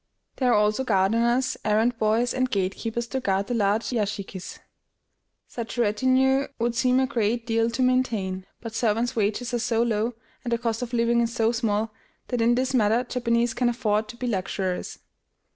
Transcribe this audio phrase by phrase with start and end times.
[0.37, 4.57] There are also gardeners, errand boys, and gate keepers to guard the large yashikis.
[5.47, 9.83] Such a retinue would seem a great deal to maintain; but servants' wages are so
[9.83, 11.93] low, and the cost of living is so small,
[12.29, 14.97] that in this matter Japanese can afford to be luxurious.